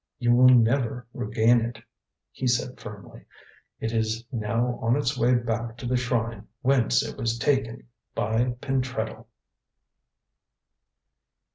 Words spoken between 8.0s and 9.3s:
by Pentreddle."